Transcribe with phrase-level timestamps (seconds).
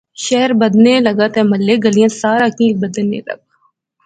[0.23, 3.35] شہر بدھنے لغا تہ محلے گلیاں سارا کی وی بدھنے لغا